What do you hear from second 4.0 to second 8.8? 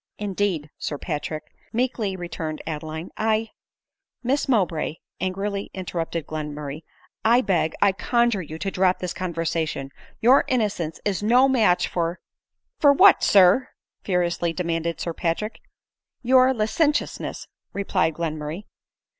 »"Miss Mowbray," angrily interrupted Glenmurray," I beg, I conjure you to